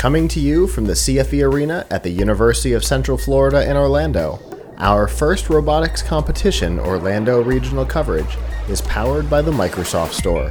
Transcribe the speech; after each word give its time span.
Coming 0.00 0.28
to 0.28 0.40
you 0.40 0.66
from 0.66 0.86
the 0.86 0.94
CFE 0.94 1.46
Arena 1.46 1.86
at 1.90 2.02
the 2.02 2.08
University 2.08 2.72
of 2.72 2.82
Central 2.82 3.18
Florida 3.18 3.68
in 3.68 3.76
Orlando, 3.76 4.40
our 4.78 5.06
first 5.06 5.50
robotics 5.50 6.00
competition, 6.00 6.80
Orlando 6.80 7.42
Regional 7.42 7.84
Coverage, 7.84 8.38
is 8.70 8.80
powered 8.80 9.28
by 9.28 9.42
the 9.42 9.50
Microsoft 9.50 10.12
Store. 10.12 10.50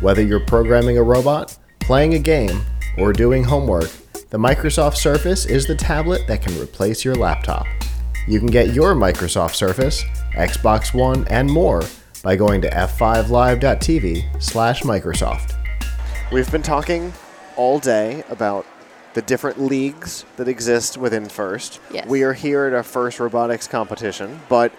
Whether 0.00 0.22
you're 0.22 0.40
programming 0.46 0.96
a 0.96 1.02
robot, 1.02 1.58
playing 1.78 2.14
a 2.14 2.18
game, 2.18 2.62
or 2.96 3.12
doing 3.12 3.44
homework, 3.44 3.90
the 4.30 4.38
Microsoft 4.38 4.96
Surface 4.96 5.44
is 5.44 5.66
the 5.66 5.74
tablet 5.74 6.22
that 6.26 6.40
can 6.40 6.58
replace 6.58 7.04
your 7.04 7.16
laptop. 7.16 7.66
You 8.26 8.38
can 8.38 8.48
get 8.48 8.72
your 8.72 8.94
Microsoft 8.94 9.56
Surface, 9.56 10.04
Xbox 10.36 10.94
One, 10.94 11.28
and 11.28 11.50
more 11.50 11.82
by 12.22 12.34
going 12.34 12.62
to 12.62 12.70
f5live.tv 12.70 14.42
slash 14.42 14.84
Microsoft. 14.84 15.52
We've 16.32 16.50
been 16.50 16.62
talking 16.62 17.12
all 17.56 17.78
day 17.78 18.24
about 18.30 18.64
the 19.16 19.22
different 19.22 19.58
leagues 19.58 20.26
that 20.36 20.46
exist 20.46 20.98
within 20.98 21.26
FIRST. 21.26 21.80
Yes. 21.90 22.06
We 22.06 22.22
are 22.22 22.34
here 22.34 22.66
at 22.66 22.74
our 22.74 22.82
first 22.82 23.18
robotics 23.18 23.66
competition, 23.66 24.42
but 24.50 24.72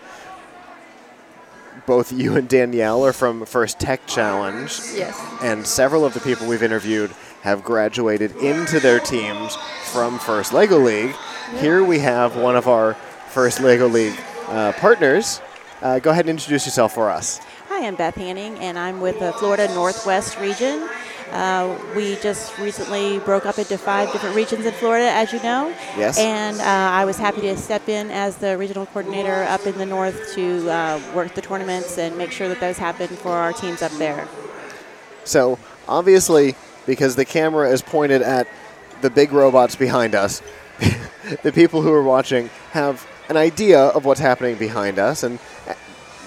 both 1.87 2.11
you 2.11 2.37
and 2.37 2.47
Danielle 2.47 3.03
are 3.03 3.13
from 3.13 3.47
First 3.47 3.79
Tech 3.79 4.05
Challenge, 4.05 4.79
Yes. 4.93 5.19
and 5.41 5.65
several 5.65 6.05
of 6.05 6.13
the 6.13 6.19
people 6.19 6.45
we've 6.45 6.61
interviewed 6.61 7.09
have 7.41 7.63
graduated 7.63 8.35
into 8.35 8.79
their 8.79 8.99
teams 8.99 9.55
from 9.91 10.19
First 10.19 10.53
Lego 10.53 10.77
League. 10.77 11.15
Here 11.59 11.83
we 11.83 11.97
have 11.97 12.35
one 12.35 12.55
of 12.55 12.67
our 12.67 12.93
First 13.29 13.59
Lego 13.59 13.87
League 13.87 14.19
uh, 14.49 14.71
partners. 14.73 15.41
Uh, 15.81 15.97
go 15.97 16.11
ahead 16.11 16.25
and 16.25 16.29
introduce 16.29 16.67
yourself 16.67 16.93
for 16.93 17.09
us. 17.09 17.39
Hi, 17.69 17.87
I'm 17.87 17.95
Beth 17.95 18.15
Hanning, 18.15 18.59
and 18.59 18.77
I'm 18.77 19.01
with 19.01 19.19
the 19.19 19.33
Florida 19.33 19.67
Northwest 19.73 20.39
region. 20.39 20.87
Uh, 21.31 21.77
we 21.95 22.15
just 22.17 22.57
recently 22.57 23.19
broke 23.19 23.45
up 23.45 23.57
into 23.57 23.77
five 23.77 24.11
different 24.11 24.35
regions 24.35 24.65
in 24.65 24.73
Florida, 24.73 25.09
as 25.09 25.33
you 25.33 25.41
know. 25.43 25.67
Yes. 25.97 26.17
And 26.17 26.59
uh, 26.59 26.63
I 26.63 27.05
was 27.05 27.17
happy 27.17 27.41
to 27.41 27.57
step 27.57 27.89
in 27.89 28.09
as 28.11 28.37
the 28.37 28.57
regional 28.57 28.85
coordinator 28.87 29.43
up 29.43 29.65
in 29.65 29.77
the 29.77 29.85
north 29.85 30.33
to 30.35 30.69
uh, 30.69 31.01
work 31.13 31.33
the 31.35 31.41
tournaments 31.41 31.97
and 31.97 32.17
make 32.17 32.31
sure 32.31 32.47
that 32.47 32.59
those 32.59 32.77
happen 32.77 33.07
for 33.07 33.31
our 33.31 33.53
teams 33.53 33.81
up 33.81 33.91
there. 33.93 34.27
So, 35.25 35.59
obviously, 35.87 36.55
because 36.85 37.15
the 37.15 37.25
camera 37.25 37.69
is 37.69 37.81
pointed 37.81 38.21
at 38.21 38.47
the 39.01 39.09
big 39.09 39.31
robots 39.31 39.75
behind 39.75 40.15
us, 40.15 40.41
the 41.43 41.51
people 41.51 41.81
who 41.81 41.91
are 41.91 42.03
watching 42.03 42.49
have 42.71 43.05
an 43.29 43.37
idea 43.37 43.79
of 43.79 44.05
what's 44.05 44.21
happening 44.21 44.55
behind 44.55 44.97
us. 44.97 45.23
And 45.23 45.39
uh, 45.67 45.73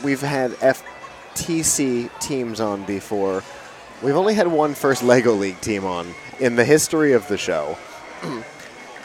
we've 0.04 0.20
had 0.20 0.52
FTC 0.52 2.10
teams 2.20 2.60
on 2.60 2.84
before. 2.84 3.42
We've 4.02 4.16
only 4.16 4.34
had 4.34 4.46
one 4.48 4.74
first 4.74 5.02
Lego 5.02 5.32
League 5.34 5.60
team 5.60 5.84
on 5.84 6.14
in 6.38 6.56
the 6.56 6.64
history 6.64 7.12
of 7.12 7.28
the 7.28 7.36
show. 7.36 7.76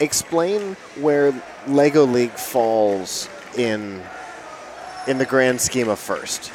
Explain 0.00 0.74
where 1.00 1.32
Lego 1.66 2.04
League 2.04 2.32
falls 2.32 3.28
in 3.56 4.02
in 5.06 5.18
the 5.18 5.24
grand 5.26 5.60
scheme 5.60 5.88
of 5.88 5.98
first. 5.98 6.50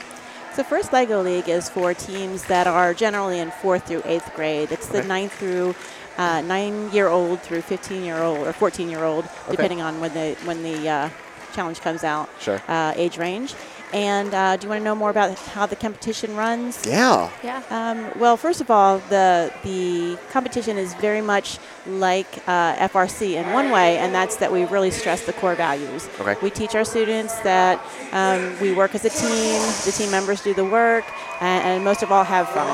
So 0.56 0.64
First 0.64 0.92
Lego 0.92 1.22
League 1.22 1.48
is 1.48 1.70
for 1.70 1.94
teams 1.94 2.44
that 2.46 2.68
are 2.68 2.94
generally 2.94 3.40
in 3.40 3.52
fourth 3.52 3.88
through 3.88 4.02
eighth 4.06 4.34
grade. 4.36 4.72
It's 4.72 4.88
the 4.88 5.00
Okay. 5.00 5.08
ninth 5.08 5.34
through 5.34 5.74
uh, 6.18 6.42
nine-year-old 6.42 7.40
through 7.42 7.62
15-year-old 7.62 8.46
or 8.46 8.52
14-year-old, 8.52 9.24
depending 9.50 9.82
on 9.82 10.02
when 10.02 10.14
the 10.14 10.36
when 10.44 10.62
the 10.62 10.90
uh, 10.90 11.10
challenge 11.54 11.80
comes 11.80 12.04
out. 12.04 12.30
Sure. 12.40 12.62
Uh, 12.68 12.92
age 12.98 13.18
range. 13.18 13.54
And 13.94 14.34
uh, 14.34 14.56
do 14.56 14.66
you 14.66 14.70
want 14.70 14.80
to 14.80 14.86
know 14.86 14.96
more 14.96 15.10
about 15.10 15.38
how 15.38 15.66
the 15.66 15.76
competition 15.76 16.36
runs? 16.36 16.86
Yeah. 16.86 17.30
Yeah. 17.44 17.62
Um, 17.70 18.18
well, 18.20 18.38
first 18.38 18.62
of 18.62 18.72
all, 18.72 19.00
the 19.10 19.52
the 19.64 20.18
competition 20.30 20.78
is 20.78 20.94
very 20.96 21.22
much 21.22 21.60
like 21.86 22.42
uh, 22.48 22.88
FRC 22.88 23.34
in 23.34 23.52
one 23.52 23.70
way, 23.70 23.98
and 23.98 24.16
that's 24.16 24.38
that 24.38 24.52
we 24.52 24.64
really 24.66 24.92
stress 24.92 25.26
the 25.26 25.34
core 25.34 25.56
values. 25.56 26.08
Okay. 26.20 26.36
We 26.42 26.50
teach 26.50 26.74
our 26.74 26.86
students 26.86 27.38
that 27.42 27.82
um, 28.14 28.58
we 28.62 28.74
work 28.74 28.96
as 28.96 29.04
a 29.04 29.10
team. 29.10 29.62
The 29.86 29.92
team 29.92 30.10
members 30.10 30.42
do 30.42 30.54
the 30.54 30.66
work, 30.66 31.06
and, 31.42 31.64
and 31.66 31.84
most 31.84 32.02
of 32.02 32.12
all, 32.12 32.24
have 32.24 32.48
fun. 32.50 32.72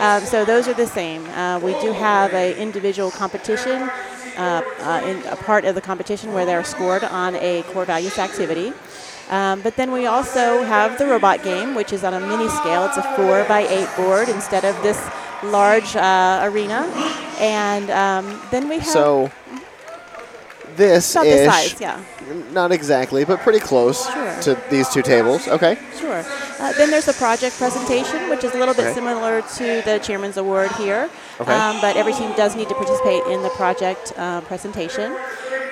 Um, 0.00 0.24
so 0.24 0.44
those 0.44 0.68
are 0.68 0.74
the 0.74 0.86
same. 0.86 1.24
Uh, 1.30 1.58
we 1.58 1.72
do 1.80 1.92
have 1.92 2.34
an 2.34 2.56
individual 2.56 3.10
competition. 3.10 3.90
Uh, 4.36 4.62
uh, 4.80 5.02
in 5.04 5.22
a 5.26 5.36
part 5.36 5.66
of 5.66 5.74
the 5.74 5.80
competition 5.80 6.32
where 6.32 6.46
they're 6.46 6.64
scored 6.64 7.04
on 7.04 7.34
a 7.36 7.62
core 7.64 7.84
values 7.84 8.16
activity. 8.16 8.72
Um, 9.32 9.62
but 9.62 9.76
then 9.76 9.92
we 9.92 10.04
also 10.04 10.62
have 10.62 10.98
the 10.98 11.06
robot 11.06 11.42
game, 11.42 11.74
which 11.74 11.90
is 11.92 12.04
on 12.04 12.12
a 12.12 12.20
mini 12.20 12.48
scale. 12.48 12.84
It's 12.84 12.98
a 12.98 13.02
four 13.16 13.44
by 13.48 13.60
eight 13.66 13.88
board 13.96 14.28
instead 14.28 14.64
of 14.64 14.76
this 14.82 15.00
large 15.42 15.96
uh, 15.96 16.40
arena. 16.44 16.84
And 17.40 17.90
um, 17.90 18.40
then 18.50 18.68
we 18.68 18.76
have 18.76 18.86
So 18.86 19.30
this 20.76 21.14
this 21.14 21.46
size, 21.46 21.80
yeah, 21.80 21.98
not 22.52 22.72
exactly, 22.72 23.24
but 23.24 23.40
pretty 23.40 23.58
close 23.58 24.06
Sure. 24.10 24.40
to 24.42 24.62
these 24.70 24.88
two 24.88 25.02
tables. 25.02 25.48
Okay. 25.48 25.78
sure. 25.98 26.24
Uh, 26.60 26.72
then 26.74 26.90
there's 26.90 27.08
a 27.08 27.12
project 27.14 27.56
presentation, 27.56 28.28
which 28.30 28.44
is 28.44 28.54
a 28.54 28.58
little 28.58 28.74
bit 28.74 28.84
Okay. 28.86 28.94
similar 28.94 29.42
to 29.56 29.82
the 29.84 29.98
chairman's 30.02 30.36
award 30.36 30.70
here. 30.72 31.10
Okay. 31.40 31.52
Um, 31.52 31.80
but 31.80 31.96
every 31.96 32.12
team 32.12 32.32
does 32.36 32.54
need 32.54 32.68
to 32.68 32.74
participate 32.74 33.24
in 33.26 33.42
the 33.42 33.50
project 33.50 34.12
uh, 34.16 34.40
presentation. 34.42 35.16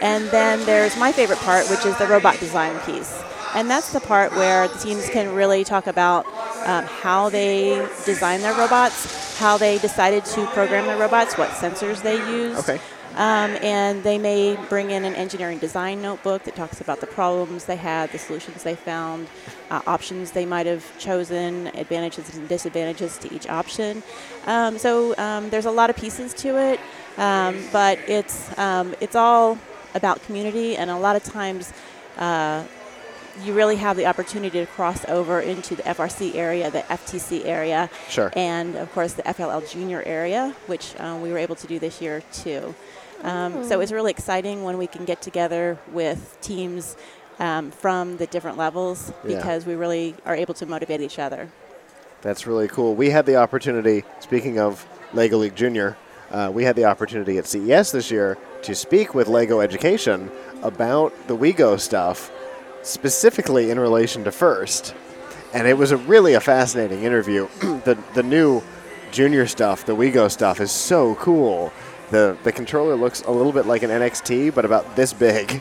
And 0.01 0.25
then 0.31 0.65
there's 0.65 0.97
my 0.97 1.13
favorite 1.13 1.39
part, 1.41 1.69
which 1.69 1.85
is 1.85 1.97
the 1.99 2.07
robot 2.07 2.41
design 2.41 2.79
piece. 2.81 3.13
And 3.55 3.69
that's 3.69 3.93
the 3.93 4.01
part 4.01 4.33
where 4.33 4.69
the 4.69 4.79
teams 4.79 5.09
can 5.11 5.35
really 5.35 5.65
talk 5.65 5.87
about 5.87 6.27
um, 6.67 6.85
how 6.85 7.29
they 7.29 7.87
design 8.05 8.43
their 8.43 8.55
robots, 8.55 9.39
how 9.39 9.57
they 9.59 9.79
decided 9.79 10.25
to 10.27 10.47
program 10.49 10.87
their 10.87 10.99
robots, 10.99 11.37
what 11.37 11.51
sensors 11.51 12.03
they 12.03 12.17
use. 12.31 12.59
Okay. 12.59 12.81
Um, 13.15 13.51
and 13.61 14.05
they 14.05 14.19
may 14.19 14.57
bring 14.69 14.93
in 14.93 15.05
an 15.05 15.17
engineering 15.17 15.59
design 15.59 16.01
notebook 16.01 16.45
that 16.45 16.55
talks 16.55 16.81
about 16.81 17.01
the 17.01 17.09
problems 17.09 17.65
they 17.65 17.75
had, 17.77 18.13
the 18.13 18.19
solutions 18.19 18.63
they 18.63 18.77
found, 18.77 19.27
uh, 19.69 19.83
options 19.87 20.31
they 20.31 20.47
might 20.47 20.67
have 20.67 20.97
chosen, 20.99 21.67
advantages 21.69 22.37
and 22.37 22.49
disadvantages 22.49 23.19
to 23.19 23.35
each 23.35 23.49
option. 23.49 24.05
Um, 24.47 24.79
so 24.79 25.17
um, 25.19 25.51
there's 25.51 25.67
a 25.67 25.73
lot 25.73 25.91
of 25.91 25.97
pieces 25.97 26.33
to 26.35 26.57
it, 26.57 26.79
um, 27.19 27.59
but 27.73 27.99
it's 28.07 28.57
um, 28.57 28.95
it's 29.01 29.17
all 29.17 29.59
about 29.97 30.23
community, 30.23 30.77
and 30.77 30.89
a 30.89 30.97
lot 30.97 31.17
of 31.17 31.25
times. 31.25 31.73
Uh, 32.17 32.65
you 33.45 33.53
really 33.55 33.77
have 33.77 33.97
the 33.97 34.07
opportunity 34.07 34.59
to 34.61 34.67
cross 34.67 35.05
over 35.09 35.41
into 35.41 35.75
the 35.77 35.83
FRC 35.83 36.35
area, 36.35 36.71
the 36.71 36.83
FTC 36.83 37.45
area, 37.45 37.89
Sure. 38.09 38.33
and 38.37 38.77
of 38.77 38.93
course 38.93 39.15
the 39.15 39.23
FLL 39.23 39.61
Junior 39.71 40.03
area, 40.05 40.55
which 40.67 40.95
um, 41.01 41.23
we 41.23 41.31
were 41.33 41.39
able 41.39 41.55
to 41.57 41.67
do 41.67 41.79
this 41.79 42.01
year 42.01 42.23
too. 42.33 42.75
Um, 43.23 43.65
so 43.65 43.81
it's 43.81 43.93
really 43.93 44.11
exciting 44.11 44.63
when 44.65 44.79
we 44.79 44.87
can 44.87 45.05
get 45.05 45.21
together 45.23 45.79
with 45.93 46.39
teams 46.41 46.97
um, 47.39 47.71
from 47.71 48.17
the 48.17 48.27
different 48.27 48.57
levels 48.59 49.13
Yeah. 49.25 49.37
because 49.37 49.67
we 49.67 49.75
really 49.75 50.15
are 50.27 50.35
able 50.35 50.55
to 50.55 50.67
motivate 50.67 51.01
each 51.01 51.19
other. 51.19 51.49
That's 52.23 52.47
really 52.47 52.69
cool. 52.69 52.95
We 52.95 53.11
had 53.11 53.25
the 53.27 53.37
opportunity, 53.37 54.05
speaking 54.21 54.59
of 54.59 54.87
Lego 55.13 55.39
League 55.39 55.55
Junior, 55.57 55.97
uh, 56.31 56.51
we 56.53 56.65
had 56.65 56.77
the 56.77 56.85
opportunity 56.85 57.39
at 57.39 57.47
CES 57.47 57.93
this 57.93 58.11
year 58.11 58.39
to 58.63 58.75
speak 58.75 59.15
with 59.15 59.27
Lego 59.27 59.61
Education 59.61 60.31
about 60.63 61.13
the 61.29 61.37
WeGo 61.37 61.81
stuff, 61.81 62.31
specifically 62.83 63.71
in 63.71 63.79
relation 63.79 64.25
to 64.25 64.33
First. 64.33 64.95
And 65.53 65.67
it 65.67 65.77
was 65.77 65.91
a 65.91 65.97
really 65.97 66.35
a 66.35 66.41
fascinating 66.41 67.03
interview. 67.03 67.49
the, 67.61 67.99
the 68.15 68.23
new 68.23 68.63
junior 69.11 69.47
stuff, 69.47 69.85
the 69.85 69.97
WeGo 69.97 70.31
stuff, 70.31 70.61
is 70.61 70.71
so 70.71 71.15
cool. 71.17 71.73
The, 72.11 72.37
the 72.45 72.53
controller 72.53 72.95
looks 72.95 73.23
a 73.23 73.31
little 73.31 73.53
bit 73.53 73.67
like 73.67 73.83
an 73.83 73.91
NXT, 73.91 74.55
but 74.55 74.65
about 74.65 74.97
this 74.97 75.13
big. 75.13 75.61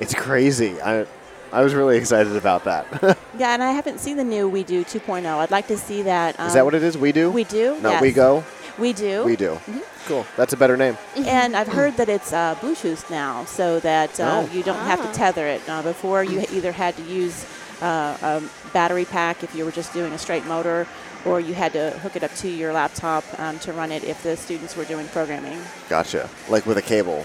It's 0.00 0.14
crazy. 0.14 0.80
I, 0.80 1.06
I 1.52 1.62
was 1.62 1.74
really 1.74 1.96
excited 1.98 2.34
about 2.36 2.64
that. 2.64 3.18
Yeah, 3.38 3.54
and 3.54 3.62
I 3.62 3.72
haven't 3.72 3.98
seen 3.98 4.18
the 4.18 4.24
new 4.24 4.46
We 4.46 4.62
Do 4.62 4.84
2.0. 4.84 5.24
I'd 5.26 5.50
like 5.50 5.66
to 5.68 5.78
see 5.78 6.02
that. 6.02 6.38
Um, 6.38 6.48
is 6.48 6.54
that 6.54 6.66
what 6.66 6.74
it 6.74 6.82
is? 6.82 6.98
We 6.98 7.12
do? 7.12 7.30
We 7.30 7.44
do. 7.44 7.80
Not 7.80 7.92
yes. 7.92 8.02
we 8.02 8.12
go? 8.12 8.44
We 8.78 8.92
do. 8.92 9.24
We 9.24 9.36
do. 9.36 9.58
Cool. 10.06 10.26
That's 10.36 10.52
a 10.52 10.56
better 10.56 10.76
name. 10.76 10.98
And 11.16 11.56
I've 11.56 11.66
heard 11.68 11.96
that 11.96 12.10
it's 12.10 12.32
uh, 12.32 12.54
Bluetooth 12.56 13.10
now, 13.10 13.46
so 13.46 13.80
that 13.80 14.20
uh, 14.20 14.46
Oh. 14.46 14.52
you 14.54 14.62
don't 14.62 14.78
have 14.84 15.00
to 15.02 15.18
tether 15.18 15.46
it. 15.46 15.62
Uh, 15.66 15.80
before, 15.82 16.22
you 16.22 16.40
either 16.52 16.72
had 16.72 16.94
to 16.98 17.02
use 17.04 17.46
uh, 17.80 18.16
a 18.22 18.42
battery 18.74 19.06
pack 19.06 19.42
if 19.42 19.54
you 19.54 19.64
were 19.64 19.72
just 19.72 19.94
doing 19.94 20.12
a 20.12 20.18
straight 20.18 20.44
motor, 20.44 20.86
or 21.24 21.40
you 21.40 21.54
had 21.54 21.72
to 21.72 21.90
hook 22.00 22.14
it 22.16 22.22
up 22.22 22.34
to 22.34 22.48
your 22.48 22.72
laptop 22.74 23.24
um, 23.40 23.58
to 23.60 23.72
run 23.72 23.90
it 23.90 24.04
if 24.04 24.22
the 24.22 24.36
students 24.36 24.76
were 24.76 24.84
doing 24.84 25.08
programming. 25.08 25.58
Gotcha. 25.88 26.28
Like 26.50 26.66
with 26.66 26.76
a 26.76 26.82
cable. 26.82 27.24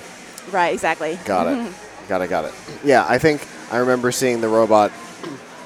Right, 0.52 0.74
exactly. 0.74 1.20
Got 1.26 1.48
it. 1.48 1.74
got 2.08 2.22
it. 2.22 2.30
Got 2.30 2.46
it. 2.46 2.54
Yeah, 2.84 3.06
I 3.08 3.18
think 3.18 3.46
I 3.72 3.78
remember 3.78 4.12
seeing 4.12 4.42
the 4.42 4.48
robot 4.48 4.92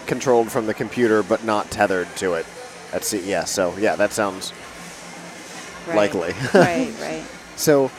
controlled 0.08 0.52
from 0.52 0.66
the 0.66 0.74
computer 0.74 1.24
but 1.24 1.44
not 1.44 1.70
tethered 1.72 2.08
to 2.18 2.34
it 2.34 2.46
at 2.94 3.04
CES. 3.04 3.50
So 3.50 3.76
yeah, 3.78 3.96
that 3.96 4.12
sounds 4.12 4.54
Right. 5.88 5.96
likely. 5.96 6.34
right, 6.54 6.94
right. 7.02 7.24
so 7.56 7.90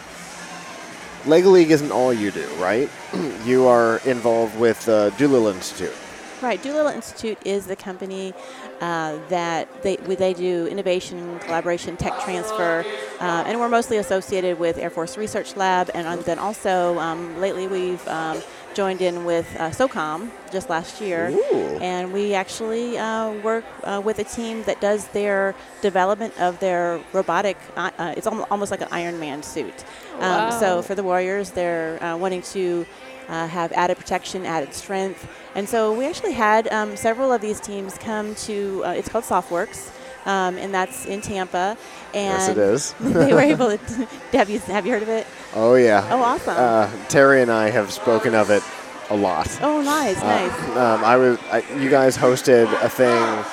Lego 1.26 1.50
League 1.50 1.70
isn't 1.72 1.90
all 1.90 2.12
you 2.12 2.30
do, 2.30 2.46
right? 2.60 2.88
you 3.44 3.66
are 3.66 3.98
involved 4.04 4.56
with 4.58 4.84
the 4.84 5.12
Doolittle 5.18 5.48
Institute. 5.48 5.92
Right. 6.40 6.60
Doolittle 6.60 6.90
Institute 6.90 7.38
is 7.44 7.66
the 7.66 7.76
company 7.76 8.34
uh, 8.80 9.16
that 9.28 9.82
they 9.84 9.94
they 9.96 10.34
do 10.34 10.66
innovation, 10.66 11.38
collaboration, 11.40 11.96
tech 11.96 12.18
transfer, 12.20 12.84
uh, 13.20 13.44
and 13.46 13.60
we're 13.60 13.68
mostly 13.68 13.98
associated 13.98 14.58
with 14.58 14.76
Air 14.78 14.90
Force 14.90 15.16
Research 15.16 15.54
Lab, 15.56 15.88
and 15.94 16.20
then 16.22 16.40
also 16.40 16.98
um, 16.98 17.40
lately 17.40 17.68
we've 17.68 18.06
um, 18.08 18.42
joined 18.74 19.00
in 19.02 19.24
with 19.24 19.46
uh, 19.58 19.70
SOCOM 19.70 20.30
just 20.50 20.68
last 20.70 21.00
year, 21.00 21.30
Ooh. 21.30 21.78
and 21.80 22.12
we 22.12 22.34
actually 22.34 22.98
uh, 22.98 23.32
work 23.42 23.64
uh, 23.84 24.00
with 24.04 24.18
a 24.18 24.24
team 24.24 24.62
that 24.64 24.80
does 24.80 25.08
their 25.08 25.54
development 25.80 26.38
of 26.40 26.58
their 26.60 27.00
robotic. 27.12 27.56
Uh, 27.76 27.90
uh, 27.98 28.14
it's 28.16 28.26
al- 28.26 28.46
almost 28.50 28.70
like 28.70 28.80
an 28.80 28.88
Iron 28.90 29.18
Man 29.18 29.42
suit. 29.42 29.84
Um, 30.20 30.50
So 30.52 30.82
for 30.82 30.94
the 30.94 31.02
Warriors, 31.02 31.50
they're 31.50 32.02
uh, 32.02 32.16
wanting 32.16 32.42
to 32.54 32.86
uh, 33.28 33.46
have 33.46 33.72
added 33.72 33.96
protection, 33.96 34.44
added 34.46 34.74
strength, 34.74 35.26
and 35.54 35.68
so 35.68 35.92
we 35.92 36.06
actually 36.06 36.32
had 36.34 36.68
um, 36.72 36.96
several 36.96 37.32
of 37.32 37.40
these 37.40 37.60
teams 37.60 37.96
come 37.98 38.34
to. 38.46 38.82
Uh, 38.84 38.90
it's 38.98 39.08
called 39.08 39.24
SOFWERX. 39.24 39.90
Um, 40.24 40.56
and 40.56 40.72
that's 40.72 41.04
in 41.06 41.20
Tampa, 41.20 41.76
and 42.14 42.38
Yes, 42.38 42.48
it 42.48 42.56
is. 42.56 42.94
they 43.00 43.32
were 43.34 43.40
able 43.40 43.76
to. 43.76 44.06
Have 44.38 44.48
you 44.48 44.60
have 44.60 44.86
you 44.86 44.92
heard 44.92 45.02
of 45.02 45.08
it? 45.08 45.26
Oh 45.54 45.74
yeah. 45.74 46.06
Oh, 46.10 46.22
awesome. 46.22 46.54
Uh, 46.56 46.90
Terry 47.08 47.42
and 47.42 47.50
I 47.50 47.70
have 47.70 47.92
spoken 47.92 48.34
of 48.34 48.50
it 48.50 48.62
a 49.10 49.16
lot. 49.16 49.48
Oh, 49.62 49.82
nice, 49.82 50.16
Uh, 50.18 50.24
nice. 50.26 50.76
Um, 50.76 51.04
I 51.04 51.16
was. 51.16 51.38
I, 51.50 51.62
you 51.78 51.90
guys 51.90 52.16
hosted 52.16 52.72
a 52.82 52.88
thing 52.88 53.44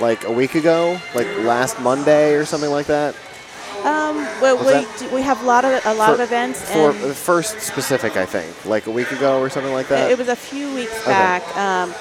like 0.00 0.24
a 0.24 0.30
week 0.32 0.54
ago, 0.54 0.98
like 1.14 1.26
last 1.38 1.80
Monday 1.80 2.34
or 2.34 2.44
something 2.44 2.70
like 2.70 2.86
that. 2.86 3.14
Um, 3.84 4.16
well, 4.40 4.58
we 4.58 4.64
that- 4.84 5.10
we 5.12 5.22
have 5.22 5.42
a 5.42 5.46
lot 5.46 5.64
of 5.64 5.84
a 5.86 5.94
lot 5.94 6.12
of 6.12 6.20
events, 6.20 6.60
For 6.70 6.92
the 6.92 7.14
first 7.14 7.60
specific, 7.60 8.16
I 8.16 8.26
think, 8.26 8.64
like 8.66 8.86
a 8.86 8.90
week 8.90 9.10
ago 9.10 9.40
or 9.40 9.48
something 9.50 9.72
like 9.72 9.88
that. 9.88 10.10
it 10.10 10.18
was 10.18 10.28
a 10.28 10.36
few 10.36 10.72
weeks 10.74 10.92
Okay. 11.02 11.10
back. 11.10 11.56
Um, 11.56 11.94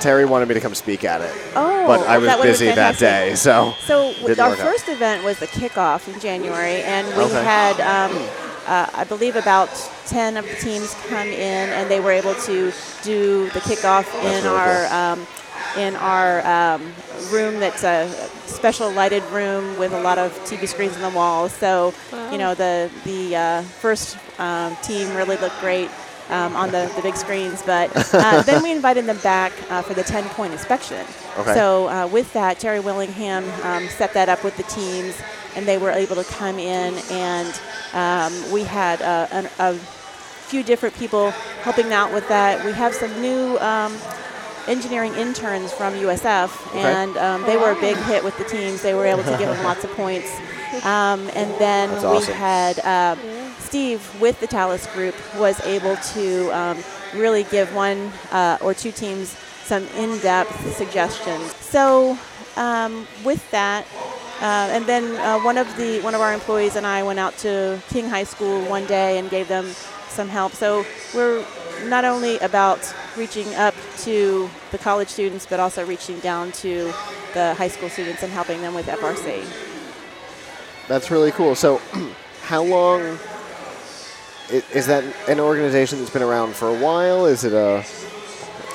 Terry 0.00 0.24
wanted 0.26 0.48
me 0.48 0.54
to 0.54 0.60
come 0.60 0.74
speak 0.74 1.02
at 1.04 1.20
it, 1.22 1.32
oh, 1.56 1.86
but 1.86 2.00
I 2.06 2.18
was 2.18 2.28
would've 2.28 2.42
busy 2.42 2.66
that 2.72 2.98
day, 2.98 3.34
so 3.36 3.74
So 3.86 4.08
our 4.08 4.24
work 4.28 4.38
out. 4.38 4.58
first 4.58 4.88
event 4.88 5.24
was 5.24 5.38
the 5.38 5.46
kickoff 5.46 6.12
in 6.12 6.18
January, 6.20 6.82
and 6.82 7.06
we 7.16 7.22
Okay. 7.24 7.42
had, 7.44 7.80
um, 7.80 8.12
uh, 8.66 8.90
I 8.94 9.04
believe, 9.04 9.36
about 9.36 9.68
ten 10.06 10.36
of 10.36 10.44
the 10.48 10.56
teams 10.56 10.94
come 11.08 11.28
in, 11.28 11.68
and 11.70 11.90
they 11.90 12.00
were 12.00 12.12
able 12.12 12.34
to 12.34 12.72
do 13.02 13.44
the 13.50 13.60
kickoff 13.60 14.06
in 14.22 14.44
really 14.44 14.56
our 14.56 14.86
cool. 14.86 14.96
um, 14.96 15.26
in 15.76 15.96
our 15.96 16.44
um, 16.46 16.82
room 17.30 17.58
that's 17.60 17.82
a 17.84 18.08
special 18.46 18.90
lighted 18.92 19.22
room 19.24 19.78
with 19.78 19.92
a 19.92 20.00
lot 20.00 20.18
of 20.18 20.32
TV 20.44 20.68
screens 20.68 20.94
on 20.96 21.02
the 21.02 21.16
walls. 21.16 21.52
So, 21.52 21.92
you 22.30 22.38
know, 22.38 22.54
the 22.54 22.90
the 23.04 23.36
uh, 23.36 23.62
first 23.62 24.16
um, 24.38 24.76
team 24.82 25.14
really 25.16 25.36
looked 25.36 25.60
great. 25.60 25.90
Um, 26.30 26.56
on 26.56 26.70
the, 26.70 26.90
the 26.96 27.02
big 27.02 27.16
screens, 27.16 27.60
but 27.66 27.90
uh, 28.14 28.40
then 28.46 28.62
we 28.62 28.72
invited 28.72 29.04
them 29.04 29.18
back 29.18 29.52
uh, 29.70 29.82
for 29.82 29.92
the 29.92 30.02
10 30.02 30.24
point 30.30 30.54
inspection. 30.54 31.04
Okay. 31.36 31.52
So 31.52 31.86
uh, 31.90 32.06
with 32.06 32.32
that, 32.32 32.58
Terry 32.58 32.80
Willingham 32.80 33.44
um, 33.62 33.86
set 33.88 34.14
that 34.14 34.30
up 34.30 34.42
with 34.42 34.56
the 34.56 34.62
teams, 34.62 35.14
and 35.56 35.66
they 35.66 35.78
were 35.78 35.90
able 35.90 36.16
to 36.16 36.24
come 36.24 36.58
in, 36.58 36.94
and 37.10 37.60
um, 37.92 38.52
we 38.52 38.64
had 38.64 39.00
uh, 39.02 39.28
an, 39.30 39.48
a 39.58 39.74
few 39.74 40.62
different 40.62 40.94
people 40.96 41.30
helping 41.62 41.92
out 41.92 42.12
with 42.12 42.28
that. 42.28 42.64
We 42.64 42.72
have 42.72 42.94
some 42.94 43.20
new 43.20 43.58
um, 43.58 43.96
engineering 44.66 45.14
interns 45.14 45.72
from 45.72 45.94
USF, 45.94 46.74
and 46.74 47.16
um, 47.16 47.42
they 47.44 47.56
were 47.56 47.72
a 47.72 47.80
big 47.80 47.96
hit 47.96 48.22
with 48.22 48.36
the 48.38 48.44
teams. 48.44 48.82
They 48.82 48.94
were 48.94 49.06
able 49.06 49.24
to 49.24 49.36
give 49.38 49.48
them 49.48 49.64
lots 49.64 49.84
of 49.84 49.90
points. 49.92 50.30
Um, 50.84 51.30
and 51.34 51.50
then 51.60 51.90
That's 51.90 52.02
we 52.02 52.08
awesome. 52.08 52.34
had 52.34 52.78
uh, 52.80 53.16
Steve 53.58 54.20
with 54.20 54.38
the 54.40 54.46
Talus 54.46 54.86
Group 54.88 55.14
was 55.36 55.60
able 55.66 55.96
to 55.96 56.50
um, 56.50 56.78
really 57.14 57.44
give 57.44 57.74
one 57.74 58.10
uh, 58.32 58.58
or 58.60 58.74
two 58.74 58.90
teams 58.90 59.36
some 59.64 59.84
in-depth 59.96 60.74
suggestions. 60.76 61.54
So 61.56 62.18
um, 62.56 63.06
with 63.24 63.48
that, 63.50 63.86
uh, 64.44 64.68
and 64.72 64.84
then 64.84 65.16
uh, 65.16 65.40
one 65.40 65.56
of 65.56 65.66
the 65.78 66.00
one 66.02 66.14
of 66.14 66.20
our 66.20 66.34
employees 66.34 66.76
and 66.76 66.86
I 66.86 67.02
went 67.02 67.18
out 67.18 67.38
to 67.38 67.80
King 67.88 68.10
High 68.10 68.24
School 68.24 68.60
one 68.66 68.84
day 68.84 69.16
and 69.16 69.30
gave 69.30 69.48
them 69.48 69.64
some 70.08 70.28
help. 70.28 70.52
So 70.52 70.84
we're 71.14 71.42
not 71.84 72.04
only 72.04 72.36
about 72.40 72.94
reaching 73.16 73.54
up 73.54 73.74
to 74.00 74.50
the 74.70 74.76
college 74.76 75.08
students, 75.08 75.46
but 75.46 75.60
also 75.60 75.86
reaching 75.86 76.18
down 76.20 76.52
to 76.52 76.92
the 77.32 77.54
high 77.54 77.68
school 77.68 77.88
students 77.88 78.22
and 78.22 78.30
helping 78.30 78.60
them 78.60 78.74
with 78.74 78.86
FRC. 78.86 79.46
that's 80.88 81.10
really 81.10 81.30
cool. 81.32 81.54
So, 81.54 81.80
how 82.42 82.62
long 82.64 83.18
is 84.50 84.86
that 84.88 85.04
an 85.26 85.40
organization 85.40 86.00
that's 86.00 86.10
been 86.10 86.22
around 86.22 86.54
for 86.54 86.68
a 86.68 86.78
while? 86.78 87.24
Is 87.24 87.44
it 87.44 87.54
a 87.54 87.78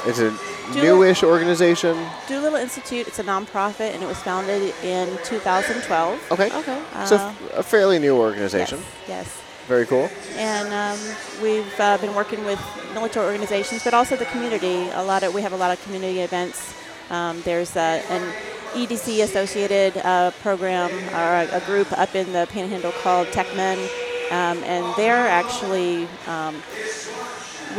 is 0.08 0.18
it 0.18 0.34
newish 0.76 1.24
organization? 1.24 1.98
Doolittle 2.28 2.58
Institute, 2.60 3.08
it's 3.08 3.20
a 3.20 3.24
nonprofit 3.24 3.94
and 3.94 4.04
it 4.04 4.08
was 4.08 4.18
founded 4.18 4.74
in 4.84 5.08
2012. 5.24 6.32
Okay, 6.32 6.50
Okay. 6.58 6.82
so 7.06 7.16
Uh, 7.16 7.30
f- 7.30 7.54
a 7.58 7.64
fairly 7.64 8.00
new 8.00 8.16
organization. 8.18 8.80
Yes, 9.08 9.26
yes. 9.26 9.42
Very 9.68 9.86
cool. 9.86 10.10
And 10.36 10.74
um, 10.74 10.98
we've 11.44 11.80
uh, 11.80 11.98
been 12.00 12.16
working 12.16 12.44
with 12.44 12.60
military 12.96 13.26
organizations, 13.28 13.84
but 13.84 13.94
also 13.94 14.16
the 14.16 14.26
community. 14.26 14.90
A 14.94 15.04
lot 15.04 15.22
of 15.24 15.34
we 15.34 15.42
have 15.44 15.54
a 15.54 15.58
lot 15.58 15.72
of 15.72 15.84
community 15.84 16.22
events. 16.22 16.74
Um, 17.12 17.42
there's 17.46 17.76
uh, 17.78 18.02
an 18.10 18.34
EDC 18.74 19.22
associated 19.24 19.98
uh, 20.04 20.32
program 20.42 20.90
or 21.14 21.46
a, 21.54 21.58
a 21.58 21.62
group 21.68 21.92
up 21.98 22.16
in 22.16 22.34
the 22.34 22.48
Panhandle 22.52 22.92
called 23.04 23.28
TechMen, 23.28 23.78
um, 24.32 24.58
and 24.64 24.84
they're 24.96 25.28
actually. 25.28 26.08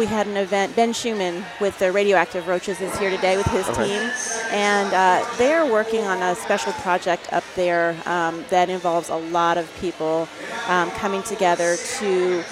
We 0.00 0.06
had 0.06 0.26
an 0.26 0.38
event. 0.38 0.74
Ben 0.74 0.94
Schumann 0.94 1.44
with 1.60 1.78
the 1.78 1.92
radioactive 1.92 2.48
roaches 2.48 2.80
is 2.80 2.98
here 2.98 3.10
today 3.10 3.36
with 3.36 3.44
his 3.48 3.68
Okay. 3.68 3.84
team, 3.84 4.10
and 4.50 4.94
uh, 4.94 5.26
they 5.36 5.52
are 5.52 5.70
working 5.70 6.04
on 6.06 6.22
a 6.22 6.34
special 6.36 6.72
project 6.72 7.30
up 7.34 7.44
there 7.54 7.94
um, 8.06 8.42
that 8.48 8.70
involves 8.70 9.10
a 9.10 9.16
lot 9.16 9.58
of 9.58 9.70
people 9.78 10.26
um, 10.68 10.90
coming 10.92 11.22
together 11.22 11.76
to 11.98 12.42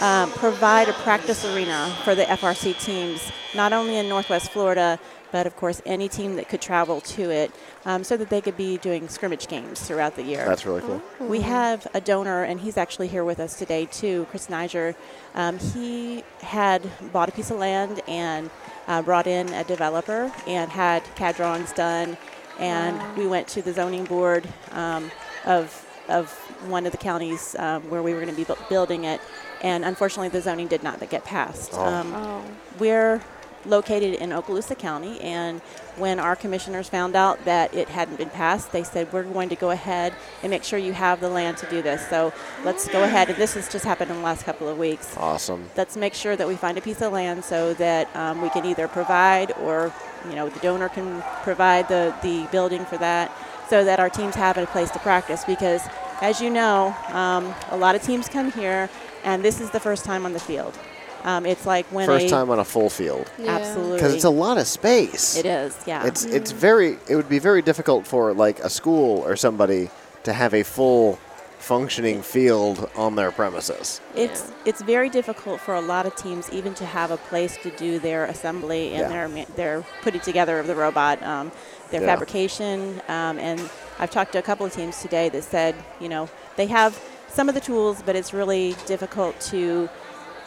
um, 0.00 0.30
provide 0.32 0.88
a 0.88 0.92
practice 0.92 1.44
arena 1.44 1.94
for 2.04 2.14
the 2.14 2.24
FRC 2.24 2.80
teams, 2.80 3.30
not 3.54 3.72
only 3.72 3.96
in 3.96 4.08
Northwest 4.08 4.50
Florida, 4.50 4.98
but 5.30 5.46
of 5.46 5.56
course 5.56 5.82
any 5.84 6.08
team 6.08 6.36
that 6.36 6.48
could 6.48 6.60
travel 6.60 7.00
to 7.00 7.30
it, 7.30 7.50
um, 7.84 8.02
so 8.04 8.16
that 8.16 8.30
they 8.30 8.40
could 8.40 8.56
be 8.56 8.78
doing 8.78 9.08
scrimmage 9.08 9.46
games 9.48 9.80
throughout 9.80 10.16
the 10.16 10.22
year. 10.22 10.44
That's 10.46 10.64
really 10.64 10.80
cool. 10.80 11.02
We 11.20 11.40
have 11.42 11.86
a 11.94 12.00
donor, 12.00 12.44
and 12.44 12.60
he's 12.60 12.76
actually 12.76 13.08
here 13.08 13.24
with 13.24 13.40
us 13.40 13.58
today 13.58 13.86
too, 13.86 14.26
Chris 14.30 14.48
Niger. 14.48 14.94
Um, 15.34 15.58
he 15.58 16.24
had 16.40 16.88
bought 17.12 17.28
a 17.28 17.32
piece 17.32 17.50
of 17.50 17.58
land 17.58 18.00
and 18.08 18.50
uh, 18.86 19.02
brought 19.02 19.26
in 19.26 19.48
a 19.52 19.64
developer 19.64 20.32
and 20.46 20.70
had 20.70 21.02
CAD 21.14 21.36
drawings 21.36 21.72
done, 21.72 22.16
and 22.58 23.16
we 23.16 23.26
went 23.26 23.48
to 23.48 23.62
the 23.62 23.72
zoning 23.72 24.04
board 24.04 24.48
um, 24.72 25.10
of 25.44 25.84
of 26.08 26.47
one 26.66 26.86
of 26.86 26.92
the 26.92 26.98
counties 26.98 27.54
um, 27.58 27.82
where 27.90 28.02
we 28.02 28.12
were 28.14 28.20
going 28.20 28.34
to 28.34 28.36
be 28.36 28.44
bu- 28.44 28.60
building 28.68 29.04
it, 29.04 29.20
and 29.62 29.84
unfortunately 29.84 30.28
the 30.28 30.40
zoning 30.40 30.66
did 30.68 30.82
not 30.82 30.98
get 31.10 31.24
passed. 31.24 31.70
Oh. 31.74 31.84
Um, 31.84 32.12
Oh. 32.14 32.42
we're 32.78 33.20
located 33.66 34.14
in 34.14 34.30
Okaloosa 34.30 34.78
County, 34.78 35.20
and 35.20 35.60
when 35.96 36.20
our 36.20 36.36
commissioners 36.36 36.88
found 36.88 37.16
out 37.16 37.44
that 37.44 37.74
it 37.74 37.88
hadn't 37.88 38.16
been 38.16 38.30
passed, 38.30 38.70
they 38.72 38.84
said, 38.84 39.12
We're 39.12 39.24
going 39.24 39.48
to 39.48 39.56
go 39.56 39.70
ahead 39.70 40.14
and 40.42 40.50
make 40.50 40.62
sure 40.62 40.78
you 40.78 40.92
have 40.92 41.20
the 41.20 41.28
land 41.28 41.56
to 41.58 41.66
do 41.68 41.82
this. 41.82 42.08
So 42.08 42.32
let's 42.64 42.88
go 42.88 43.02
ahead, 43.02 43.28
and 43.28 43.36
this 43.36 43.54
has 43.54 43.68
just 43.70 43.84
happened 43.84 44.10
in 44.12 44.18
the 44.18 44.22
last 44.22 44.44
couple 44.44 44.68
of 44.68 44.78
weeks. 44.78 45.14
Awesome. 45.16 45.68
Let's 45.76 45.96
make 45.96 46.14
sure 46.14 46.36
that 46.36 46.46
we 46.46 46.54
find 46.54 46.78
a 46.78 46.80
piece 46.80 47.02
of 47.02 47.12
land 47.12 47.44
so 47.44 47.74
that 47.74 48.14
um, 48.16 48.40
we 48.42 48.48
can 48.50 48.64
either 48.64 48.86
provide 48.88 49.50
or, 49.60 49.92
you 50.28 50.36
know, 50.36 50.48
the 50.48 50.60
donor 50.60 50.88
can 50.88 51.22
provide 51.42 51.88
the, 51.88 52.14
the 52.22 52.46
building 52.52 52.84
for 52.86 52.96
that 52.98 53.32
so 53.68 53.84
that 53.84 53.98
our 54.00 54.08
teams 54.08 54.34
have 54.36 54.56
a 54.56 54.66
place 54.66 54.90
to 54.92 54.98
practice. 55.00 55.44
Because, 55.44 55.82
as 56.20 56.40
you 56.40 56.50
know, 56.50 56.94
um, 57.08 57.54
a 57.70 57.76
lot 57.76 57.94
of 57.94 58.02
teams 58.02 58.28
come 58.28 58.50
here, 58.52 58.88
and 59.24 59.42
this 59.44 59.60
is 59.60 59.70
the 59.70 59.80
first 59.80 60.04
time 60.04 60.24
on 60.24 60.32
the 60.32 60.40
field. 60.40 60.76
Um, 61.24 61.44
it's 61.46 61.66
like 61.66 61.84
when 61.86 62.06
First 62.06 62.26
a, 62.26 62.30
time 62.30 62.48
on 62.48 62.60
a 62.60 62.64
full 62.64 62.88
field 62.88 63.28
Yeah. 63.38 63.56
Absolutely. 63.56 63.96
because 63.96 64.14
it's 64.14 64.24
a 64.24 64.30
lot 64.30 64.56
of 64.56 64.66
space. 64.68 65.36
It 65.36 65.46
is, 65.46 65.76
yeah. 65.84 66.06
It's 66.06 66.24
it's 66.24 66.52
very 66.52 66.96
it 67.08 67.16
would 67.16 67.28
be 67.28 67.40
very 67.40 67.60
difficult 67.60 68.06
for 68.06 68.32
like 68.32 68.60
a 68.60 68.70
school 68.70 69.24
or 69.26 69.34
somebody 69.34 69.90
to 70.22 70.32
have 70.32 70.54
a 70.54 70.62
full 70.62 71.18
functioning 71.58 72.22
field 72.22 72.88
on 72.94 73.16
their 73.16 73.32
premises. 73.32 74.00
It's 74.14 74.52
it's 74.64 74.80
very 74.80 75.10
difficult 75.10 75.60
for 75.60 75.74
a 75.74 75.80
lot 75.80 76.06
of 76.06 76.14
teams 76.14 76.50
even 76.52 76.72
to 76.74 76.86
have 76.86 77.10
a 77.10 77.16
place 77.16 77.56
to 77.64 77.70
do 77.70 77.98
their 77.98 78.24
assembly 78.26 78.94
and 78.94 79.12
Yeah. 79.12 79.26
their 79.26 79.44
their 79.56 79.84
putting 80.02 80.20
together 80.20 80.60
of 80.60 80.68
the 80.68 80.76
robot, 80.76 81.20
um, 81.24 81.50
their 81.90 82.00
Yeah. 82.00 82.06
fabrication. 82.06 83.02
Um, 83.08 83.40
and 83.40 83.60
I've 83.98 84.10
talked 84.10 84.32
to 84.32 84.38
a 84.38 84.42
couple 84.42 84.64
of 84.66 84.72
teams 84.72 85.00
today 85.02 85.28
that 85.30 85.44
said, 85.44 85.74
you 86.00 86.08
know, 86.08 86.28
they 86.56 86.66
have 86.66 87.00
some 87.28 87.48
of 87.48 87.54
the 87.54 87.60
tools, 87.60 88.02
but 88.04 88.16
it's 88.16 88.32
really 88.32 88.76
difficult 88.86 89.38
to 89.40 89.88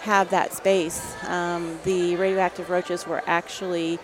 have 0.02 0.30
that 0.32 0.54
space. 0.54 1.16
Um, 1.28 1.80
the 1.84 2.16
radioactive 2.16 2.70
roaches 2.70 3.06
were 3.06 3.22
actually 3.28 4.00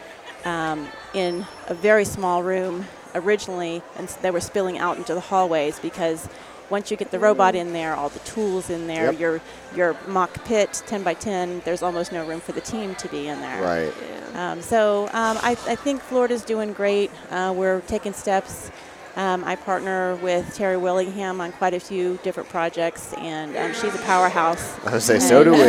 um, 0.46 0.88
in 1.14 1.46
a 1.68 1.74
very 1.74 2.06
small 2.06 2.44
room 2.44 2.86
originally, 3.16 3.82
and 3.98 4.08
they 4.22 4.32
were 4.32 4.42
spilling 4.42 4.78
out 4.78 4.98
into 4.98 5.14
the 5.14 5.20
hallways 5.22 5.80
because 5.80 6.30
once 6.70 6.92
you 6.92 6.98
get 6.98 7.10
the 7.12 7.18
robot 7.20 7.56
in 7.56 7.72
there, 7.72 7.96
all 7.96 8.10
the 8.10 8.20
tools 8.20 8.70
in 8.70 8.88
there, 8.88 9.12
Yep. 9.12 9.20
your 9.20 9.42
your 9.74 9.98
mock 10.08 10.44
pit, 10.44 10.84
10 10.86 11.02
by 11.02 11.14
10, 11.14 11.62
there's 11.64 11.82
almost 11.82 12.12
no 12.12 12.28
room 12.28 12.42
for 12.42 12.52
the 12.52 12.62
team 12.62 12.94
to 12.96 13.08
be 13.08 13.28
in 13.28 13.40
there. 13.40 13.62
Right. 13.62 13.94
Um, 14.36 14.62
so 14.62 15.06
um, 15.14 15.38
I, 15.42 15.52
I 15.66 15.76
think 15.76 16.02
Florida's 16.02 16.44
doing 16.44 16.74
great. 16.74 17.10
Uh, 17.32 17.54
we're 17.56 17.80
taking 17.82 18.12
steps. 18.14 18.70
Um, 19.18 19.44
I 19.46 19.56
partner 19.56 20.16
with 20.18 20.56
Terry 20.56 20.78
Willingham 20.78 21.42
on 21.42 21.52
quite 21.52 21.74
a 21.74 21.80
few 21.80 22.20
different 22.22 22.50
projects, 22.50 23.14
and 23.18 23.58
um, 23.58 23.74
she's 23.74 23.96
a 23.96 24.04
powerhouse. 24.04 24.78
I 24.86 24.94
would 24.94 25.02
say 25.02 25.18
so 25.18 25.44
do 25.44 25.52
we. 25.54 25.58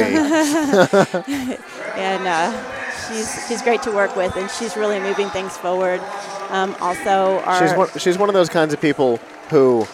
and 1.96 2.26
uh, 2.28 2.52
she's 3.08 3.48
she's 3.48 3.62
great 3.62 3.80
to 3.82 3.90
work 3.90 4.14
with, 4.16 4.36
and 4.36 4.50
she's 4.50 4.76
really 4.76 5.00
moving 5.00 5.30
things 5.30 5.56
forward. 5.56 6.02
Um, 6.50 6.76
also, 6.80 7.38
our 7.40 7.66
She's 7.66 7.76
one, 7.76 7.88
she's 7.98 8.18
one 8.18 8.28
of 8.28 8.34
those 8.34 8.50
kinds 8.50 8.74
of 8.74 8.80
people 8.82 9.16
who 9.48 9.86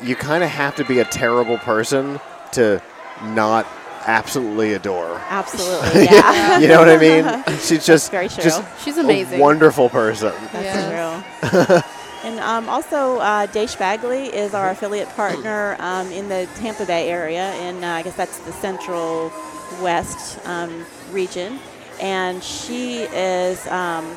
you 0.00 0.14
kind 0.16 0.44
of 0.44 0.50
have 0.50 0.76
to 0.76 0.84
be 0.84 1.00
a 1.00 1.04
terrible 1.04 1.58
person 1.58 2.20
to 2.52 2.80
not 3.22 3.66
absolutely 4.06 4.74
adore. 4.74 5.20
absolutely 5.28 6.04
yeah, 6.04 6.58
You 6.58 6.68
know 6.68 6.78
what 6.78 6.88
I 6.88 6.96
mean? 6.98 7.58
She's 7.60 7.86
just 7.86 8.10
very 8.10 8.28
true. 8.28 8.42
just 8.42 8.62
She's 8.84 8.96
a 8.98 9.00
amazing. 9.02 9.38
wonderful 9.38 9.88
person. 9.88 10.32
That's 10.52 11.82
true. 11.82 11.91
And 12.24 12.38
um, 12.40 12.68
also, 12.68 13.18
uh, 13.18 13.46
Dash 13.46 13.74
Bagley 13.76 14.26
is 14.26 14.54
our 14.54 14.70
affiliate 14.70 15.08
partner 15.10 15.76
um, 15.80 16.10
in 16.12 16.28
the 16.28 16.48
Tampa 16.56 16.84
Bay 16.86 17.08
area, 17.10 17.50
and 17.52 17.84
uh, 17.84 17.88
I 17.88 18.02
guess 18.02 18.16
that's 18.16 18.38
the 18.40 18.52
Central 18.52 19.32
West 19.80 20.38
um, 20.46 20.84
region. 21.10 21.58
And 22.00 22.42
she 22.42 23.02
is 23.02 23.66
um, 23.68 24.16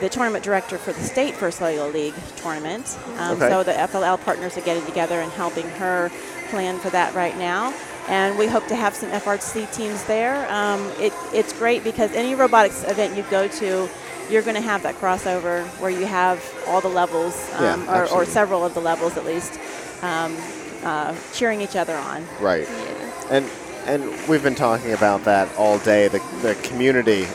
the 0.00 0.08
tournament 0.08 0.44
director 0.44 0.76
for 0.78 0.92
the 0.92 1.00
state 1.00 1.34
First 1.34 1.58
Cellular 1.58 1.90
League 1.90 2.14
tournament. 2.36 2.98
Um, 3.18 3.36
Okay. 3.36 3.48
So 3.48 3.62
the 3.62 3.72
FLL 3.72 4.22
partners 4.24 4.56
are 4.58 4.62
getting 4.62 4.84
together 4.86 5.20
and 5.20 5.30
helping 5.32 5.68
her 5.70 6.10
plan 6.50 6.78
for 6.78 6.90
that 6.90 7.14
right 7.14 7.36
now. 7.38 7.72
And 8.08 8.36
we 8.36 8.46
hope 8.46 8.66
to 8.66 8.76
have 8.76 8.94
some 8.94 9.08
FRC 9.10 9.72
teams 9.74 10.04
there. 10.04 10.50
Um, 10.52 10.80
it, 10.98 11.12
it's 11.32 11.54
great 11.54 11.82
because 11.82 12.12
any 12.12 12.34
robotics 12.34 12.84
event 12.84 13.16
you 13.16 13.22
go 13.30 13.48
to, 13.48 13.88
you're 14.30 14.42
going 14.42 14.56
to 14.56 14.60
have 14.62 14.82
that 14.82 14.94
crossover 14.96 15.64
where 15.80 15.90
you 15.90 16.06
have 16.06 16.42
all 16.66 16.80
the 16.80 16.88
levels, 16.88 17.34
Yeah, 17.52 17.74
um, 17.74 17.88
or, 17.88 18.08
or 18.10 18.24
several 18.24 18.64
of 18.64 18.74
the 18.74 18.80
levels 18.80 19.16
at 19.16 19.24
least, 19.24 19.58
um, 20.02 20.36
uh, 20.82 21.14
cheering 21.32 21.60
each 21.60 21.76
other 21.76 21.96
on. 21.96 22.26
Right. 22.40 22.66
Yeah. 22.68 23.26
And 23.30 23.50
and 23.86 24.28
we've 24.28 24.42
been 24.42 24.54
talking 24.54 24.92
about 24.92 25.24
that 25.24 25.54
all 25.56 25.78
day. 25.78 26.08
The 26.08 26.20
the 26.42 26.54
community 26.62 27.26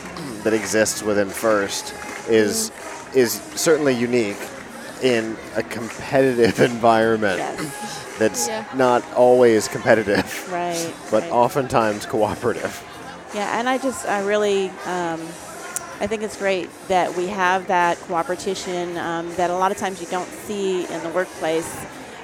that 0.42 0.52
exists 0.52 1.02
within 1.02 1.28
First 1.30 1.94
is 2.28 2.70
is 3.14 3.34
certainly 3.54 3.94
unique 3.94 4.36
in 5.02 5.36
a 5.56 5.62
competitive 5.62 6.60
environment 6.72 7.38
Yes, 7.38 8.16
that's 8.18 8.46
Yeah. 8.48 8.64
not 8.74 9.02
always 9.14 9.66
competitive, 9.68 10.48
right. 10.52 10.92
but 11.10 11.22
right. 11.22 11.32
oftentimes 11.32 12.04
cooperative. 12.06 12.84
Yeah, 13.34 13.58
and 13.58 13.68
I 13.68 13.78
just, 13.78 14.06
I 14.06 14.22
really, 14.24 14.70
um, 14.86 15.20
I 16.00 16.06
think 16.06 16.22
it's 16.22 16.36
great 16.36 16.70
that 16.88 17.14
we 17.14 17.26
have 17.26 17.66
that 17.66 17.98
cooperation 17.98 18.96
um, 18.96 19.34
that 19.36 19.50
a 19.50 19.54
lot 19.54 19.70
of 19.70 19.76
times 19.76 20.00
you 20.00 20.06
don't 20.06 20.28
see 20.28 20.86
in 20.86 21.02
the 21.02 21.10
workplace. 21.10 21.76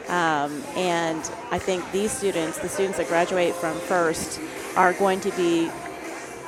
Um, 0.08 0.62
and 0.76 1.18
I 1.50 1.58
think 1.58 1.90
these 1.92 2.10
students, 2.10 2.58
the 2.58 2.70
students 2.70 2.96
that 2.96 3.08
graduate 3.08 3.54
from 3.54 3.76
FIRST, 3.80 4.40
are 4.76 4.94
going 4.94 5.20
to 5.20 5.30
be 5.32 5.70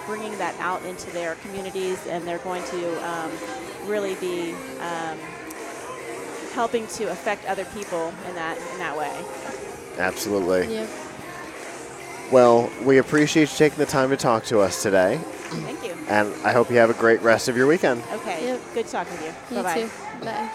bringing 0.06 0.38
that 0.38 0.58
out 0.58 0.82
into 0.84 1.10
their 1.10 1.34
communities, 1.36 1.98
and 2.06 2.26
they're 2.26 2.38
going 2.38 2.62
to 2.64 3.06
um, 3.06 3.30
really 3.84 4.14
be 4.14 4.52
um, 4.80 5.18
helping 6.54 6.86
to 6.86 7.10
affect 7.10 7.44
other 7.44 7.66
people 7.66 8.12
in 8.28 8.34
that 8.36 8.56
in 8.72 8.78
that 8.78 8.96
way. 8.96 9.12
Absolutely. 9.98 10.72
Yep. 10.72 10.88
Well, 12.32 12.70
we 12.84 12.98
appreciate 12.98 13.50
you 13.50 13.56
taking 13.56 13.78
the 13.78 13.86
time 13.86 14.10
to 14.10 14.16
talk 14.16 14.44
to 14.44 14.60
us 14.60 14.82
today, 14.82 15.18
Thank 15.50 15.84
you. 15.84 15.87
And 16.08 16.32
I 16.44 16.52
hope 16.52 16.70
you 16.70 16.78
have 16.78 16.90
a 16.90 16.94
great 16.94 17.20
rest 17.22 17.48
of 17.48 17.56
your 17.56 17.66
weekend. 17.66 18.02
Okay. 18.12 18.46
Yep. 18.46 18.60
Good 18.74 18.86
talking 18.88 19.16
to 19.18 19.24
you. 19.24 19.32
You 19.50 19.56
Bye 19.56 19.62
bye. 19.62 19.74
too. 19.74 19.90
Bye. 20.24 20.50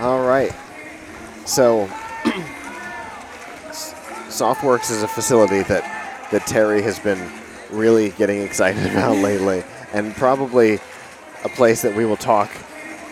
All 0.00 0.26
right. 0.26 0.52
So, 1.44 1.86
SOFWERX 4.28 4.90
is 4.90 5.02
a 5.02 5.08
facility 5.08 5.62
that 5.64 6.28
that 6.30 6.46
Terry 6.46 6.80
has 6.80 6.98
been 6.98 7.30
really 7.70 8.10
getting 8.10 8.40
excited 8.40 8.86
about 8.92 9.16
lately, 9.18 9.64
and 9.92 10.14
probably 10.16 10.80
a 11.44 11.48
place 11.50 11.82
that 11.82 11.94
we 11.94 12.06
will 12.06 12.16
talk 12.16 12.50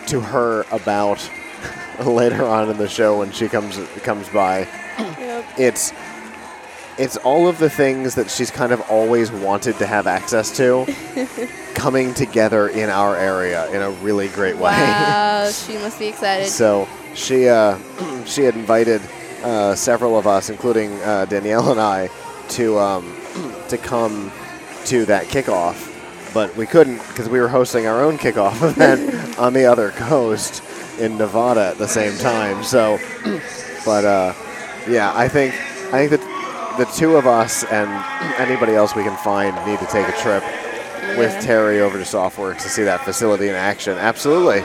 to 0.07 0.19
her 0.19 0.65
about 0.71 1.29
later 2.05 2.43
on 2.45 2.69
in 2.69 2.77
the 2.77 2.87
show 2.89 3.19
when 3.19 3.31
she 3.31 3.47
comes 3.47 3.77
comes 4.01 4.27
by. 4.29 4.67
Yep. 4.97 5.45
It's 5.59 5.93
it's 6.97 7.17
all 7.17 7.47
of 7.47 7.57
the 7.57 7.69
things 7.69 8.15
that 8.15 8.29
she's 8.29 8.51
kind 8.51 8.71
of 8.71 8.81
always 8.89 9.31
wanted 9.31 9.77
to 9.77 9.87
have 9.87 10.07
access 10.07 10.55
to 10.57 10.85
coming 11.73 12.13
together 12.13 12.67
in 12.67 12.89
our 12.89 13.15
area 13.15 13.69
in 13.71 13.81
a 13.81 13.89
really 13.89 14.27
great 14.29 14.55
way. 14.55 14.71
Wow, 14.71 15.49
she 15.51 15.73
must 15.77 15.99
be 15.99 16.07
excited. 16.07 16.47
So 16.47 16.87
she 17.13 17.47
uh, 17.47 17.77
she 18.25 18.43
had 18.43 18.55
invited 18.55 19.01
uh, 19.43 19.75
several 19.75 20.17
of 20.17 20.27
us, 20.27 20.49
including 20.49 20.93
uh, 21.01 21.25
Danielle 21.25 21.71
and 21.71 21.79
I, 21.79 22.09
to 22.49 22.77
um, 22.77 23.15
to 23.69 23.77
come 23.77 24.31
to 24.85 25.05
that 25.05 25.25
kickoff, 25.25 26.33
but 26.33 26.55
we 26.55 26.65
couldn't 26.65 26.97
because 27.07 27.29
we 27.29 27.39
were 27.39 27.47
hosting 27.47 27.87
our 27.87 28.03
own 28.03 28.17
kickoff 28.17 28.61
event 28.69 29.37
on 29.39 29.53
the 29.53 29.65
other 29.65 29.91
coast 29.91 30.63
in 30.99 31.17
Nevada 31.17 31.67
at 31.67 31.77
the 31.77 31.87
same 31.87 32.17
time. 32.17 32.63
So, 32.63 32.99
but 33.85 34.05
uh, 34.05 34.33
yeah, 34.87 35.11
I 35.15 35.27
think 35.27 35.53
I 35.93 36.07
think 36.07 36.11
that 36.11 36.30
the 36.77 36.85
two 36.95 37.15
of 37.15 37.27
us 37.27 37.63
and 37.65 37.89
anybody 38.39 38.73
else 38.73 38.95
we 38.95 39.03
can 39.03 39.17
find 39.17 39.55
need 39.65 39.79
to 39.79 39.85
take 39.87 40.07
a 40.07 40.17
trip 40.21 40.43
with 41.17 41.33
Terry 41.43 41.81
over 41.81 41.97
to 41.97 42.03
SOFWERX 42.03 42.61
to 42.61 42.69
see 42.69 42.83
that 42.83 43.01
facility 43.01 43.49
in 43.49 43.55
action. 43.55 43.97
Absolutely. 43.97 44.61